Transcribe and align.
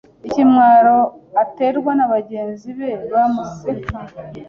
ikimwaro 0.27 0.97
aterwa 1.43 1.91
na 1.97 2.05
bagenzi 2.13 2.69
be 2.77 2.91
bamuseka. 3.11 3.97